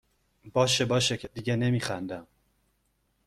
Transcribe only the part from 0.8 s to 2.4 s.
باشه که دیگه نمیخندم